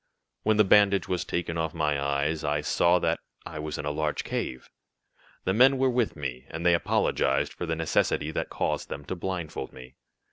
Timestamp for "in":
3.77-3.85